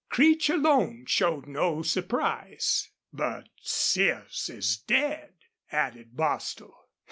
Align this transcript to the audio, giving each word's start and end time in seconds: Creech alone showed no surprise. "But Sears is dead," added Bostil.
Creech 0.09 0.49
alone 0.49 1.05
showed 1.05 1.45
no 1.45 1.83
surprise. 1.83 2.89
"But 3.13 3.49
Sears 3.61 4.49
is 4.51 4.77
dead," 4.77 5.33
added 5.71 6.17
Bostil. 6.17 6.75